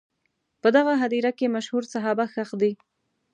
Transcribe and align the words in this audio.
په 0.61 0.67
دغه 0.75 0.93
هدیره 1.01 1.31
کې 1.37 1.53
مشهور 1.55 1.83
صحابه 1.93 2.25
ښخ 2.33 2.49
دي. 2.61 2.71